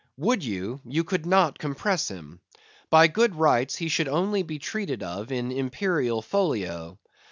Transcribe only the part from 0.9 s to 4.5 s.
could not compress him. By good rights he should only